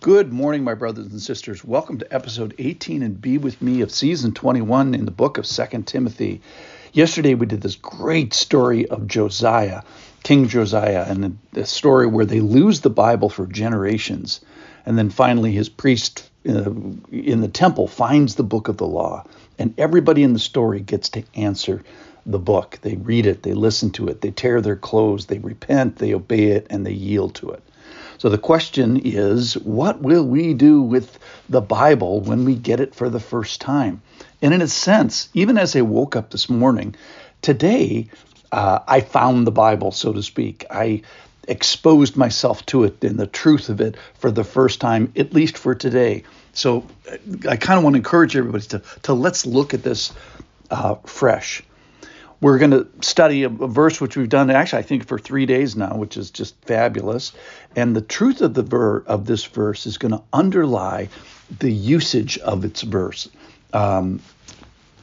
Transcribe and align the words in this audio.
Good 0.00 0.32
morning, 0.32 0.64
my 0.64 0.72
brothers 0.72 1.08
and 1.08 1.20
sisters. 1.20 1.62
Welcome 1.62 1.98
to 1.98 2.10
episode 2.10 2.54
18 2.56 3.02
and 3.02 3.20
be 3.20 3.36
with 3.36 3.60
me 3.60 3.82
of 3.82 3.90
season 3.90 4.32
21 4.32 4.94
in 4.94 5.04
the 5.04 5.10
book 5.10 5.36
of 5.36 5.44
Second 5.44 5.86
Timothy. 5.86 6.40
Yesterday 6.94 7.34
we 7.34 7.44
did 7.44 7.60
this 7.60 7.76
great 7.76 8.32
story 8.32 8.88
of 8.88 9.06
Josiah, 9.06 9.82
King 10.22 10.48
Josiah, 10.48 11.04
and 11.06 11.38
the 11.52 11.66
story 11.66 12.06
where 12.06 12.24
they 12.24 12.40
lose 12.40 12.80
the 12.80 12.88
Bible 12.88 13.28
for 13.28 13.46
generations. 13.46 14.40
And 14.86 14.96
then 14.96 15.10
finally 15.10 15.52
his 15.52 15.68
priest 15.68 16.30
uh, 16.48 16.70
in 17.12 17.42
the 17.42 17.50
temple 17.52 17.86
finds 17.86 18.36
the 18.36 18.42
book 18.42 18.68
of 18.68 18.78
the 18.78 18.86
law. 18.86 19.26
And 19.58 19.78
everybody 19.78 20.22
in 20.22 20.32
the 20.32 20.38
story 20.38 20.80
gets 20.80 21.10
to 21.10 21.24
answer 21.34 21.82
the 22.24 22.38
book. 22.38 22.78
They 22.80 22.96
read 22.96 23.26
it, 23.26 23.42
they 23.42 23.52
listen 23.52 23.90
to 23.90 24.08
it, 24.08 24.22
they 24.22 24.30
tear 24.30 24.62
their 24.62 24.76
clothes, 24.76 25.26
they 25.26 25.40
repent, 25.40 25.96
they 25.96 26.14
obey 26.14 26.52
it, 26.52 26.68
and 26.70 26.86
they 26.86 26.92
yield 26.94 27.34
to 27.34 27.50
it. 27.50 27.62
So 28.20 28.28
the 28.28 28.36
question 28.36 29.00
is, 29.02 29.54
what 29.54 30.02
will 30.02 30.26
we 30.26 30.52
do 30.52 30.82
with 30.82 31.18
the 31.48 31.62
Bible 31.62 32.20
when 32.20 32.44
we 32.44 32.54
get 32.54 32.78
it 32.78 32.94
for 32.94 33.08
the 33.08 33.18
first 33.18 33.62
time? 33.62 34.02
And 34.42 34.52
in 34.52 34.60
a 34.60 34.68
sense, 34.68 35.30
even 35.32 35.56
as 35.56 35.74
I 35.74 35.80
woke 35.80 36.16
up 36.16 36.28
this 36.28 36.50
morning, 36.50 36.94
today 37.40 38.10
uh, 38.52 38.80
I 38.86 39.00
found 39.00 39.46
the 39.46 39.52
Bible, 39.52 39.90
so 39.90 40.12
to 40.12 40.22
speak. 40.22 40.66
I 40.70 41.00
exposed 41.48 42.18
myself 42.18 42.66
to 42.66 42.84
it 42.84 43.02
and 43.02 43.18
the 43.18 43.26
truth 43.26 43.70
of 43.70 43.80
it 43.80 43.96
for 44.18 44.30
the 44.30 44.44
first 44.44 44.82
time, 44.82 45.10
at 45.16 45.32
least 45.32 45.56
for 45.56 45.74
today. 45.74 46.24
So 46.52 46.86
I 47.48 47.56
kind 47.56 47.78
of 47.78 47.84
want 47.84 47.94
to 47.94 48.00
encourage 48.00 48.36
everybody 48.36 48.66
to, 48.66 48.82
to 49.04 49.14
let's 49.14 49.46
look 49.46 49.72
at 49.72 49.82
this 49.82 50.12
uh, 50.70 50.96
fresh 51.06 51.62
we're 52.40 52.58
going 52.58 52.70
to 52.70 52.86
study 53.02 53.44
a, 53.44 53.48
a, 53.48 53.68
verse 53.68 54.00
which 54.00 54.16
we've 54.16 54.28
done 54.28 54.50
actually 54.50 54.80
I 54.80 54.82
think 54.82 55.06
for 55.06 55.18
three 55.18 55.46
days 55.46 55.76
now, 55.76 55.96
which 55.96 56.16
is 56.16 56.30
just 56.30 56.54
fabulous. 56.64 57.32
And 57.76 57.94
the 57.94 58.00
truth 58.00 58.40
of 58.40 58.54
the 58.54 58.62
ver- 58.62 59.00
of 59.00 59.26
this 59.26 59.44
verse 59.44 59.86
is 59.86 59.98
going 59.98 60.12
to 60.12 60.22
underlie 60.32 61.08
the 61.58 61.70
usage 61.70 62.38
of 62.38 62.64
its 62.64 62.82
verse. 62.82 63.28
Um, 63.72 64.20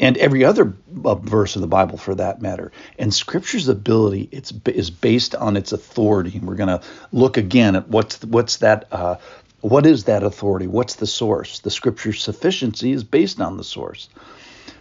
and 0.00 0.16
every 0.18 0.44
other 0.44 0.74
uh, 1.04 1.14
verse 1.14 1.54
of 1.54 1.62
the 1.62 1.68
Bible 1.68 1.98
for 1.98 2.14
that 2.16 2.42
matter. 2.42 2.72
And 2.98 3.14
Scripture's 3.14 3.68
ability 3.68 4.28
it's, 4.32 4.52
is 4.66 4.90
based 4.90 5.34
on 5.34 5.56
its 5.56 5.72
authority. 5.72 6.36
And 6.36 6.48
we're 6.48 6.56
going 6.56 6.68
to 6.68 6.82
look 7.12 7.36
again 7.36 7.76
at 7.76 7.88
what's 7.88 8.22
what's 8.24 8.56
that 8.58 8.88
uh, 8.90 9.16
what 9.60 9.86
is 9.86 10.04
that 10.04 10.22
authority? 10.22 10.66
What's 10.66 10.96
the 10.96 11.06
source? 11.06 11.60
The 11.60 11.70
Scripture's 11.70 12.22
sufficiency 12.22 12.92
is 12.92 13.04
based 13.04 13.40
on 13.40 13.56
the 13.56 13.64
source. 13.64 14.08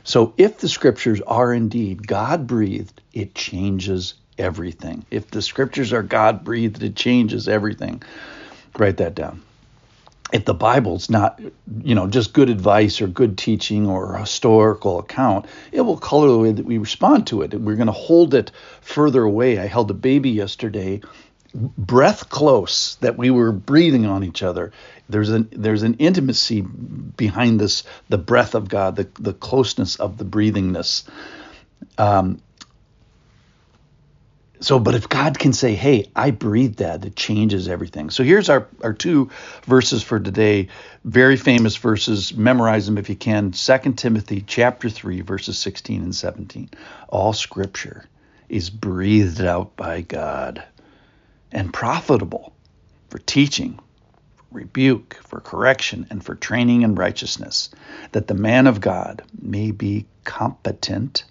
So 0.04 0.34
if 0.38 0.60
the 0.60 0.70
scriptures 0.70 1.22
are 1.22 1.54
indeed 1.54 2.08
God 2.08 2.46
breathed, 2.48 3.02
it 3.14 3.36
changes 3.36 4.16
everything. 4.38 5.06
If 5.12 5.32
the 5.32 5.42
scriptures 5.42 5.94
are 5.94 6.04
God 6.04 6.44
breathed, 6.44 6.84
it 6.84 6.96
changes 6.96 7.48
everything. 7.48 8.04
Write 8.78 8.98
that 8.98 9.16
down. 9.16 9.42
If 10.34 10.46
the 10.46 10.54
Bible's 10.56 11.12
not, 11.12 11.40
you 11.84 11.94
know, 11.94 12.08
just 12.08 12.34
good 12.34 12.50
advice 12.50 13.02
or 13.02 13.08
good 13.08 13.38
teaching 13.38 13.88
or 13.88 14.18
historical 14.18 14.98
account, 14.98 15.46
it 15.72 15.82
will 15.82 15.98
color 15.98 16.28
the 16.30 16.40
way 16.40 16.52
that 16.52 16.66
we 16.66 16.80
respond 16.80 17.28
to 17.28 17.44
it. 17.44 17.54
We're 17.54 17.76
going 17.76 17.86
to 17.86 17.92
hold 17.92 18.34
it 18.34 18.52
further 18.82 19.22
away. 19.22 19.60
I 19.60 19.68
held 19.68 19.92
a 19.92 19.94
baby 19.94 20.32
yesterday 20.32 21.02
breath 21.54 22.30
close 22.30 22.96
that 22.96 23.18
we 23.18 23.30
were 23.30 23.52
breathing 23.52 24.06
on 24.06 24.24
each 24.24 24.42
other 24.42 24.72
there's 25.10 25.30
an 25.30 25.50
there's 25.52 25.84
an 25.84 25.96
intimacy 25.96 26.62
behind 26.62 27.60
this 27.60 27.84
the 28.10 28.18
breath 28.18 28.56
of 28.56 28.70
god 28.70 28.96
the, 28.96 29.08
the 29.20 29.34
closeness 29.34 29.96
of 29.98 30.18
the 30.18 30.26
breathingness. 30.26 31.04
Um, 31.98 32.42
so 34.60 34.80
but 34.80 34.96
if 34.96 35.10
god 35.10 35.38
can 35.38 35.52
say 35.52 35.76
hey 35.76 36.10
i 36.16 36.32
breathe 36.32 36.78
that 36.78 37.04
it 37.06 37.16
changes 37.16 37.68
everything. 37.68 38.10
So 38.10 38.24
here's 38.24 38.50
our 38.50 38.68
our 38.82 38.94
two 38.94 39.30
verses 39.66 40.02
for 40.02 40.20
today. 40.20 40.70
Very 41.04 41.36
famous 41.36 41.76
verses. 41.76 42.34
Memorize 42.34 42.86
them 42.86 42.98
if 42.98 43.10
you 43.10 43.16
can. 43.16 43.52
Second 43.54 43.98
timothy 43.98 44.44
chapter 44.48 44.90
3 44.90 45.22
verses 45.22 45.60
16 45.60 46.02
and 46.02 46.16
17 46.16 46.70
all 47.10 47.34
scripture 47.34 48.06
is 48.48 48.70
breathed 48.70 49.42
out 49.42 49.76
by 49.76 50.02
god 50.02 50.64
and 51.54 51.74
profitable 51.74 52.54
for 53.10 53.20
teaching, 53.20 53.80
for 54.36 54.44
rebuke, 54.52 55.18
for 55.24 55.40
correction, 55.40 56.08
and 56.10 56.24
for 56.24 56.36
training 56.36 56.82
in 56.82 56.96
righteousness, 56.96 57.70
that 58.12 58.28
the 58.28 58.34
man 58.34 58.68
of 58.68 58.82
God 58.82 59.22
may 59.42 59.72
be 59.72 60.06
competent, 60.26 61.24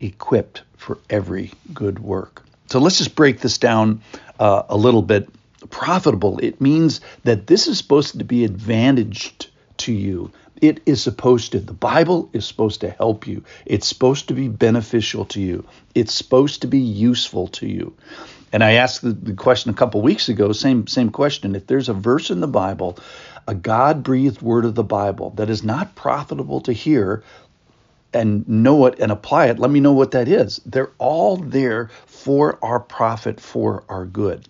equipped 0.00 0.62
for 0.76 0.98
every 1.10 1.52
good 1.72 1.98
work. 1.98 2.44
So 2.66 2.78
let's 2.78 2.98
just 2.98 3.14
break 3.14 3.40
this 3.40 3.58
down 3.58 4.02
uh, 4.38 4.62
a 4.68 4.76
little 4.76 5.02
bit. 5.02 5.28
Profitable, 5.70 6.38
it 6.38 6.60
means 6.60 7.00
that 7.24 7.46
this 7.46 7.66
is 7.66 7.78
supposed 7.78 8.18
to 8.18 8.24
be 8.24 8.44
advantaged 8.44 9.50
to 9.78 9.92
you. 9.92 10.30
It 10.60 10.82
is 10.86 11.02
supposed 11.02 11.52
to, 11.52 11.60
the 11.60 11.72
Bible 11.72 12.30
is 12.32 12.46
supposed 12.46 12.80
to 12.80 12.90
help 12.90 13.26
you. 13.26 13.44
It's 13.64 13.86
supposed 13.86 14.28
to 14.28 14.34
be 14.34 14.48
beneficial 14.48 15.24
to 15.26 15.40
you. 15.40 15.64
It's 15.94 16.14
supposed 16.14 16.62
to 16.62 16.66
be 16.66 16.80
useful 16.80 17.48
to 17.48 17.66
you. 17.66 17.94
And 18.52 18.64
I 18.64 18.72
asked 18.72 19.02
the, 19.02 19.12
the 19.12 19.34
question 19.34 19.70
a 19.70 19.74
couple 19.74 20.00
weeks 20.00 20.28
ago, 20.28 20.52
same 20.52 20.86
same 20.86 21.10
question. 21.10 21.54
If 21.54 21.66
there's 21.66 21.88
a 21.88 21.94
verse 21.94 22.30
in 22.30 22.40
the 22.40 22.48
Bible, 22.48 22.98
a 23.46 23.54
God-breathed 23.54 24.42
word 24.42 24.64
of 24.64 24.74
the 24.74 24.84
Bible 24.84 25.30
that 25.36 25.50
is 25.50 25.62
not 25.62 25.94
profitable 25.94 26.60
to 26.62 26.72
hear 26.72 27.22
and 28.12 28.48
know 28.48 28.86
it 28.86 28.98
and 28.98 29.12
apply 29.12 29.46
it, 29.46 29.58
let 29.58 29.70
me 29.70 29.80
know 29.80 29.92
what 29.92 30.12
that 30.12 30.28
is. 30.28 30.60
They're 30.64 30.90
all 30.98 31.36
there 31.36 31.90
for 32.06 32.58
our 32.62 32.80
profit, 32.80 33.40
for 33.40 33.84
our 33.88 34.06
good. 34.06 34.48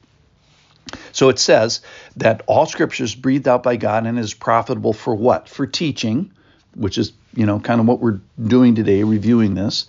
So 1.13 1.29
it 1.29 1.39
says 1.39 1.81
that 2.17 2.43
all 2.47 2.67
scripture 2.67 3.05
is 3.05 3.15
breathed 3.15 3.49
out 3.49 3.63
by 3.63 3.77
God 3.77 4.07
and 4.07 4.19
is 4.19 4.33
profitable 4.33 4.93
for 4.93 5.15
what? 5.15 5.49
For 5.49 5.67
teaching, 5.67 6.31
which 6.75 6.97
is, 6.99 7.13
you 7.35 7.47
know, 7.47 7.61
kind 7.61 7.81
of 7.81 7.87
what 7.87 8.01
we're 8.01 8.21
doing 8.47 8.75
today, 8.75 9.03
reviewing 9.03 9.55
this 9.55 9.87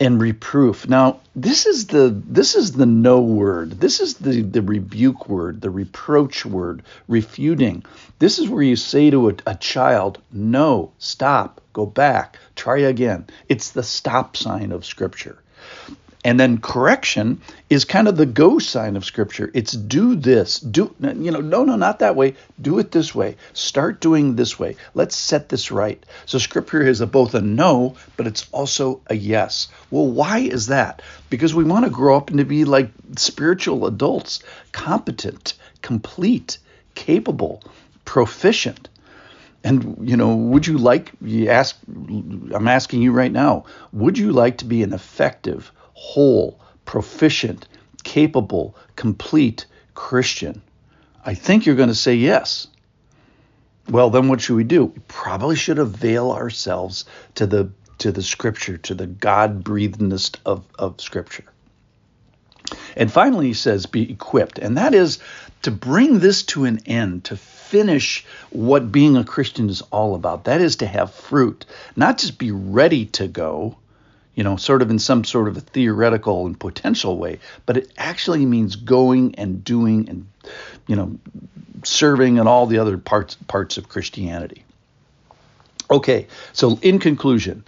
and 0.00 0.20
reproof. 0.20 0.88
Now, 0.88 1.20
this 1.34 1.66
is 1.66 1.86
the 1.88 2.08
this 2.26 2.54
is 2.54 2.72
the 2.72 2.86
no 2.86 3.20
word. 3.20 3.80
This 3.80 4.00
is 4.00 4.14
the 4.14 4.42
the 4.42 4.62
rebuke 4.62 5.28
word, 5.28 5.60
the 5.60 5.70
reproach 5.70 6.46
word, 6.46 6.82
refuting. 7.08 7.84
This 8.18 8.38
is 8.38 8.48
where 8.48 8.62
you 8.62 8.76
say 8.76 9.10
to 9.10 9.30
a, 9.30 9.34
a 9.46 9.54
child, 9.56 10.18
"No, 10.32 10.92
stop, 10.98 11.60
go 11.72 11.86
back, 11.86 12.38
try 12.56 12.78
again." 12.78 13.26
It's 13.48 13.70
the 13.70 13.82
stop 13.82 14.36
sign 14.36 14.72
of 14.72 14.84
scripture. 14.84 15.38
And 16.28 16.38
then 16.38 16.58
correction 16.58 17.40
is 17.70 17.86
kind 17.86 18.06
of 18.06 18.18
the 18.18 18.26
go 18.26 18.58
sign 18.58 18.96
of 18.96 19.04
scripture. 19.06 19.50
It's 19.54 19.72
do 19.72 20.14
this, 20.14 20.60
do 20.60 20.94
you 21.00 21.30
know, 21.30 21.40
no, 21.40 21.64
no, 21.64 21.74
not 21.74 22.00
that 22.00 22.16
way. 22.16 22.34
Do 22.60 22.78
it 22.78 22.90
this 22.90 23.14
way. 23.14 23.38
Start 23.54 24.02
doing 24.02 24.36
this 24.36 24.58
way. 24.58 24.76
Let's 24.92 25.16
set 25.16 25.48
this 25.48 25.70
right. 25.70 26.04
So 26.26 26.36
scripture 26.36 26.82
is 26.82 27.00
a, 27.00 27.06
both 27.06 27.34
a 27.34 27.40
no, 27.40 27.96
but 28.18 28.26
it's 28.26 28.46
also 28.52 29.00
a 29.06 29.14
yes. 29.14 29.68
Well, 29.90 30.06
why 30.06 30.40
is 30.40 30.66
that? 30.66 31.00
Because 31.30 31.54
we 31.54 31.64
want 31.64 31.86
to 31.86 31.90
grow 31.90 32.18
up 32.18 32.28
and 32.28 32.38
to 32.40 32.44
be 32.44 32.66
like 32.66 32.90
spiritual 33.16 33.86
adults, 33.86 34.42
competent, 34.72 35.54
complete, 35.80 36.58
capable, 36.94 37.62
proficient. 38.04 38.90
And 39.64 39.96
you 40.06 40.18
know, 40.18 40.36
would 40.36 40.66
you 40.66 40.76
like 40.76 41.10
you 41.22 41.48
ask 41.48 41.74
I'm 41.88 42.68
asking 42.68 43.00
you 43.00 43.12
right 43.12 43.32
now, 43.32 43.64
would 43.92 44.18
you 44.18 44.30
like 44.32 44.58
to 44.58 44.66
be 44.66 44.82
an 44.82 44.92
effective 44.92 45.72
whole, 45.98 46.60
proficient, 46.84 47.66
capable, 48.04 48.76
complete 48.94 49.66
Christian? 49.94 50.62
I 51.24 51.34
think 51.34 51.66
you're 51.66 51.74
going 51.74 51.88
to 51.88 51.94
say 51.94 52.14
yes. 52.14 52.68
Well, 53.90 54.10
then 54.10 54.28
what 54.28 54.40
should 54.40 54.56
we 54.56 54.64
do? 54.64 54.86
We 54.86 55.00
probably 55.08 55.56
should 55.56 55.78
avail 55.78 56.30
ourselves 56.30 57.04
to 57.34 57.46
the 57.46 57.70
to 57.98 58.12
the 58.12 58.22
scripture, 58.22 58.78
to 58.78 58.94
the 58.94 59.08
God 59.08 59.64
breathedness 59.64 60.30
of, 60.46 60.64
of 60.78 61.00
scripture. 61.00 61.44
And 62.96 63.10
finally, 63.10 63.48
he 63.48 63.54
says, 63.54 63.86
be 63.86 64.08
equipped. 64.08 64.58
And 64.58 64.76
that 64.76 64.94
is 64.94 65.18
to 65.62 65.72
bring 65.72 66.20
this 66.20 66.44
to 66.44 66.64
an 66.64 66.80
end, 66.86 67.24
to 67.24 67.36
finish 67.36 68.24
what 68.50 68.92
being 68.92 69.16
a 69.16 69.24
Christian 69.24 69.68
is 69.68 69.82
all 69.90 70.14
about. 70.14 70.44
That 70.44 70.60
is 70.60 70.76
to 70.76 70.86
have 70.86 71.12
fruit, 71.12 71.66
not 71.96 72.18
just 72.18 72.38
be 72.38 72.52
ready 72.52 73.06
to 73.06 73.26
go, 73.26 73.76
you 74.38 74.44
know, 74.44 74.54
sort 74.54 74.82
of 74.82 74.90
in 74.92 75.00
some 75.00 75.24
sort 75.24 75.48
of 75.48 75.56
a 75.56 75.60
theoretical 75.60 76.46
and 76.46 76.60
potential 76.60 77.18
way, 77.18 77.40
but 77.66 77.76
it 77.76 77.92
actually 77.98 78.46
means 78.46 78.76
going 78.76 79.34
and 79.34 79.64
doing 79.64 80.08
and, 80.08 80.28
you 80.86 80.94
know, 80.94 81.18
serving 81.82 82.38
and 82.38 82.48
all 82.48 82.64
the 82.66 82.78
other 82.78 82.98
parts 82.98 83.36
parts 83.48 83.78
of 83.78 83.88
Christianity. 83.88 84.62
Okay, 85.90 86.28
so 86.52 86.78
in 86.82 87.00
conclusion, 87.00 87.64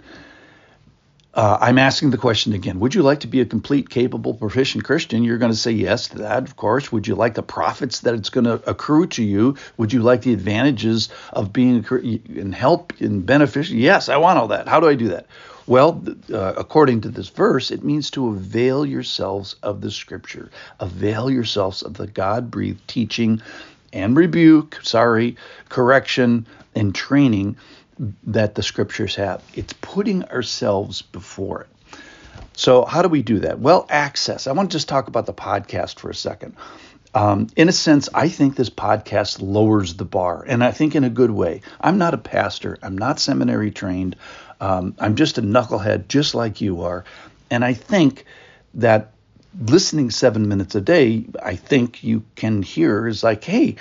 uh, 1.33 1.57
I'm 1.61 1.77
asking 1.77 2.11
the 2.11 2.17
question 2.17 2.51
again. 2.53 2.79
Would 2.79 2.93
you 2.93 3.03
like 3.03 3.21
to 3.21 3.27
be 3.27 3.39
a 3.39 3.45
complete, 3.45 3.89
capable, 3.89 4.33
proficient 4.33 4.83
Christian? 4.83 5.23
You're 5.23 5.37
going 5.37 5.51
to 5.51 5.57
say 5.57 5.71
yes 5.71 6.09
to 6.09 6.19
that, 6.19 6.43
of 6.43 6.57
course. 6.57 6.91
Would 6.91 7.07
you 7.07 7.15
like 7.15 7.35
the 7.35 7.43
profits 7.43 8.01
that 8.01 8.13
it's 8.13 8.29
going 8.29 8.43
to 8.43 8.61
accrue 8.69 9.07
to 9.07 9.23
you? 9.23 9.55
Would 9.77 9.93
you 9.93 10.01
like 10.01 10.23
the 10.23 10.33
advantages 10.33 11.09
of 11.31 11.53
being 11.53 11.85
and 11.89 12.53
help 12.53 12.93
and 12.99 13.25
beneficial? 13.25 13.75
Yes, 13.75 14.09
I 14.09 14.17
want 14.17 14.39
all 14.39 14.49
that. 14.49 14.67
How 14.67 14.81
do 14.81 14.89
I 14.89 14.95
do 14.95 15.09
that? 15.09 15.27
Well, 15.67 16.03
uh, 16.33 16.53
according 16.57 17.01
to 17.01 17.09
this 17.09 17.29
verse, 17.29 17.71
it 17.71 17.83
means 17.83 18.11
to 18.11 18.29
avail 18.29 18.85
yourselves 18.85 19.55
of 19.63 19.79
the 19.79 19.91
scripture, 19.91 20.49
avail 20.81 21.31
yourselves 21.31 21.81
of 21.81 21.93
the 21.93 22.07
God 22.07 22.51
breathed 22.51 22.85
teaching 22.89 23.41
and 23.93 24.17
rebuke, 24.17 24.79
sorry, 24.83 25.37
correction, 25.69 26.45
and 26.75 26.93
training 26.93 27.55
that 27.99 28.55
the 28.55 28.63
scriptures 28.63 29.15
have. 29.15 29.43
It's 29.53 29.73
putting 29.73 30.23
ourselves 30.25 31.01
before 31.01 31.61
it. 31.61 31.67
So, 32.53 32.85
how 32.85 33.01
do 33.01 33.09
we 33.09 33.21
do 33.21 33.39
that? 33.39 33.59
Well, 33.59 33.85
access. 33.89 34.47
I 34.47 34.51
want 34.51 34.71
to 34.71 34.75
just 34.75 34.89
talk 34.89 35.07
about 35.07 35.25
the 35.25 35.33
podcast 35.33 35.99
for 35.99 36.09
a 36.09 36.15
second. 36.15 36.55
Um, 37.13 37.47
in 37.55 37.67
a 37.67 37.73
sense, 37.73 38.07
I 38.13 38.29
think 38.29 38.55
this 38.55 38.69
podcast 38.69 39.41
lowers 39.41 39.95
the 39.95 40.05
bar, 40.05 40.45
and 40.47 40.63
I 40.63 40.71
think 40.71 40.95
in 40.95 41.03
a 41.03 41.09
good 41.09 41.31
way. 41.31 41.61
I'm 41.81 41.97
not 41.97 42.13
a 42.13 42.17
pastor, 42.17 42.77
I'm 42.81 42.97
not 42.97 43.19
seminary 43.19 43.71
trained, 43.71 44.15
um, 44.61 44.95
I'm 44.97 45.15
just 45.15 45.37
a 45.37 45.41
knucklehead, 45.41 46.07
just 46.07 46.35
like 46.35 46.61
you 46.61 46.83
are. 46.83 47.03
And 47.49 47.65
I 47.65 47.73
think 47.73 48.25
that 48.75 49.11
listening 49.59 50.09
seven 50.09 50.47
minutes 50.47 50.75
a 50.75 50.81
day, 50.81 51.25
I 51.43 51.55
think 51.57 52.01
you 52.01 52.23
can 52.35 52.61
hear 52.61 53.07
is 53.07 53.23
like, 53.23 53.43
hey, 53.43 53.75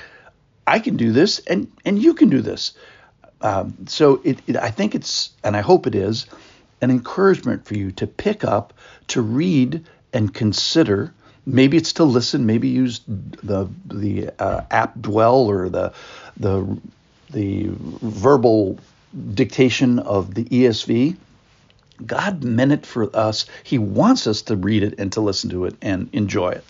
I 0.66 0.80
can 0.80 0.96
do 0.96 1.12
this, 1.12 1.38
and 1.40 1.70
and 1.84 2.02
you 2.02 2.14
can 2.14 2.30
do 2.30 2.40
this. 2.40 2.72
Um, 3.42 3.87
so 3.87 4.20
it, 4.25 4.40
it, 4.46 4.56
I 4.56 4.70
think 4.70 4.94
it's, 4.94 5.31
and 5.42 5.56
I 5.56 5.60
hope 5.60 5.87
it 5.87 5.94
is, 5.94 6.26
an 6.81 6.90
encouragement 6.90 7.64
for 7.66 7.75
you 7.75 7.90
to 7.92 8.06
pick 8.06 8.44
up, 8.44 8.72
to 9.08 9.22
read, 9.22 9.84
and 10.12 10.32
consider. 10.32 11.12
Maybe 11.46 11.76
it's 11.76 11.94
to 11.94 12.04
listen 12.04 12.46
maybe 12.46 12.69
use 12.69 13.00
the 13.06 13.69
the 13.87 14.31
uh, 14.38 14.62
app 14.70 15.00
dwell 15.00 15.50
or 15.50 15.69
the 15.69 15.92
the 16.37 16.78
the 17.31 17.70
verbal 17.70 18.78
dictation 19.34 19.98
of 19.98 20.34
the 20.34 20.44
ESV 20.44 21.16
God 22.04 22.43
meant 22.43 22.72
it 22.72 22.86
for 22.86 23.14
us. 23.14 23.46
He 23.62 23.78
wants 23.78 24.26
us 24.26 24.43
to 24.43 24.56
read 24.56 24.82
it 24.82 24.94
and 24.98 25.12
to 25.12 25.20
listen 25.20 25.50
to 25.50 25.64
it 25.66 25.76
and 25.82 26.08
enjoy 26.12 26.50
it. 26.50 26.64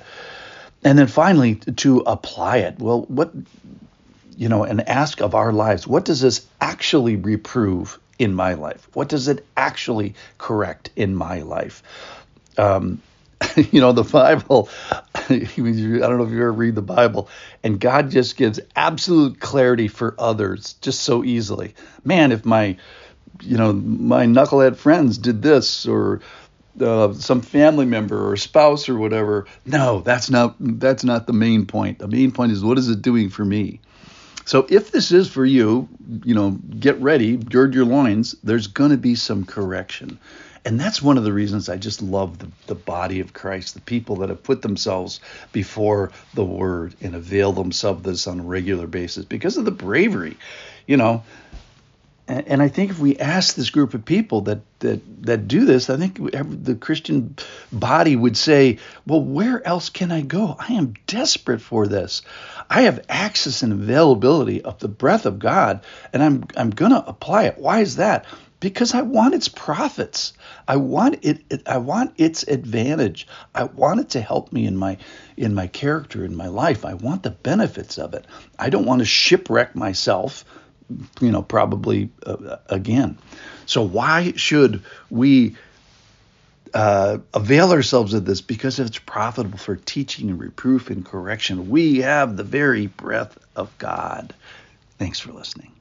And 0.82 0.98
then 0.98 1.06
finally 1.06 1.56
to 1.56 2.00
apply 2.00 2.58
it. 2.58 2.78
Well 2.78 3.02
what 3.02 3.32
you 4.36 4.48
know 4.48 4.64
and 4.64 4.88
ask 4.88 5.20
of 5.20 5.34
our 5.34 5.52
lives 5.52 5.86
what 5.86 6.04
does 6.04 6.20
this 6.20 6.46
actually 6.60 7.16
reprove 7.16 7.98
in 8.18 8.34
my 8.34 8.54
life 8.54 8.88
what 8.94 9.08
does 9.08 9.28
it 9.28 9.44
actually 9.56 10.14
correct 10.38 10.90
in 10.96 11.14
my 11.14 11.40
life 11.40 11.82
um, 12.58 13.00
you 13.70 13.80
know, 13.80 13.92
the 13.92 14.02
Bible, 14.02 14.68
I 15.14 15.28
don't 15.28 16.18
know 16.18 16.24
if 16.24 16.30
you 16.30 16.40
ever 16.40 16.52
read 16.52 16.74
the 16.74 16.82
Bible, 16.82 17.28
and 17.62 17.80
God 17.80 18.10
just 18.10 18.36
gives 18.36 18.60
absolute 18.76 19.40
clarity 19.40 19.88
for 19.88 20.14
others 20.18 20.74
just 20.80 21.02
so 21.02 21.24
easily. 21.24 21.74
Man, 22.04 22.32
if 22.32 22.44
my, 22.44 22.76
you 23.42 23.56
know, 23.56 23.72
my 23.72 24.26
knucklehead 24.26 24.76
friends 24.76 25.18
did 25.18 25.42
this 25.42 25.86
or 25.86 26.20
uh, 26.80 27.12
some 27.14 27.40
family 27.40 27.86
member 27.86 28.30
or 28.30 28.36
spouse 28.36 28.88
or 28.88 28.98
whatever, 28.98 29.46
no, 29.64 30.00
that's 30.00 30.28
not 30.30 30.56
that's 30.60 31.04
not 31.04 31.26
the 31.26 31.32
main 31.32 31.66
point. 31.66 31.98
The 31.98 32.08
main 32.08 32.32
point 32.32 32.52
is 32.52 32.62
what 32.62 32.78
is 32.78 32.88
it 32.88 33.02
doing 33.02 33.30
for 33.30 33.44
me? 33.44 33.80
So 34.50 34.66
if 34.68 34.90
this 34.90 35.12
is 35.12 35.28
for 35.28 35.46
you, 35.46 35.88
you 36.24 36.34
know, 36.34 36.50
get 36.50 37.00
ready, 37.00 37.36
gird 37.36 37.72
your 37.72 37.84
loins. 37.84 38.34
There's 38.42 38.66
going 38.66 38.90
to 38.90 38.96
be 38.96 39.14
some 39.14 39.44
correction. 39.44 40.18
And 40.64 40.80
that's 40.80 41.00
one 41.00 41.16
of 41.16 41.22
the 41.22 41.32
reasons 41.32 41.68
I 41.68 41.76
just 41.76 42.02
love 42.02 42.40
the, 42.40 42.48
the 42.66 42.74
body 42.74 43.20
of 43.20 43.32
Christ, 43.32 43.74
the 43.74 43.80
people 43.80 44.16
that 44.16 44.28
have 44.28 44.42
put 44.42 44.62
themselves 44.62 45.20
before 45.52 46.10
the 46.34 46.44
word 46.44 46.96
and 47.00 47.14
avail 47.14 47.52
themselves 47.52 47.98
of 47.98 48.02
this 48.02 48.26
on 48.26 48.40
a 48.40 48.42
regular 48.42 48.88
basis 48.88 49.24
because 49.24 49.56
of 49.56 49.64
the 49.64 49.70
bravery, 49.70 50.36
you 50.84 50.96
know. 50.96 51.22
And, 52.28 52.46
and 52.48 52.62
I 52.62 52.68
think 52.68 52.90
if 52.90 52.98
we 52.98 53.16
ask 53.16 53.54
this 53.54 53.70
group 53.70 53.94
of 53.94 54.04
people 54.04 54.42
that, 54.42 54.60
that, 54.80 55.24
that 55.24 55.48
do 55.48 55.64
this, 55.64 55.90
I 55.90 55.96
think 55.96 56.18
the 56.20 56.74
Christian 56.74 57.36
body 57.72 58.16
would 58.16 58.36
say, 58.36 58.78
well, 59.06 59.22
where 59.22 59.66
else 59.66 59.90
can 59.90 60.12
I 60.12 60.20
go? 60.20 60.56
I 60.58 60.74
am 60.74 60.94
desperate 61.06 61.60
for 61.60 61.86
this. 61.86 62.22
I 62.68 62.82
have 62.82 63.04
access 63.08 63.62
and 63.62 63.72
availability 63.72 64.62
of 64.62 64.78
the 64.78 64.88
breath 64.88 65.26
of 65.26 65.38
God, 65.38 65.80
and 66.12 66.22
I'm, 66.22 66.44
I'm 66.56 66.70
going 66.70 66.92
to 66.92 67.06
apply 67.06 67.44
it. 67.44 67.58
Why 67.58 67.80
is 67.80 67.96
that? 67.96 68.26
because 68.60 68.94
I 68.94 69.02
want 69.02 69.34
its 69.34 69.48
profits. 69.48 70.34
I 70.68 70.76
want 70.76 71.20
it, 71.22 71.42
it, 71.50 71.62
I 71.66 71.78
want 71.78 72.12
its 72.18 72.42
advantage. 72.44 73.26
I 73.54 73.64
want 73.64 74.00
it 74.00 74.10
to 74.10 74.20
help 74.20 74.52
me 74.52 74.66
in 74.66 74.76
my 74.76 74.98
in 75.36 75.54
my 75.54 75.66
character 75.66 76.24
in 76.24 76.36
my 76.36 76.48
life. 76.48 76.84
I 76.84 76.94
want 76.94 77.22
the 77.22 77.30
benefits 77.30 77.98
of 77.98 78.14
it. 78.14 78.26
I 78.58 78.68
don't 78.68 78.84
want 78.84 79.00
to 79.00 79.06
shipwreck 79.06 79.74
myself, 79.74 80.44
you 81.20 81.30
know, 81.30 81.42
probably 81.42 82.10
uh, 82.26 82.56
again. 82.68 83.18
So 83.66 83.82
why 83.82 84.32
should 84.36 84.82
we 85.10 85.56
uh, 86.74 87.18
avail 87.34 87.72
ourselves 87.72 88.14
of 88.14 88.24
this 88.24 88.40
because 88.40 88.78
it's 88.78 88.98
profitable 88.98 89.58
for 89.58 89.76
teaching 89.76 90.30
and 90.30 90.38
reproof 90.38 90.90
and 90.90 91.04
correction. 91.04 91.68
We 91.68 91.98
have 91.98 92.36
the 92.36 92.44
very 92.44 92.86
breath 92.86 93.38
of 93.56 93.76
God. 93.78 94.34
Thanks 94.98 95.18
for 95.18 95.32
listening. 95.32 95.72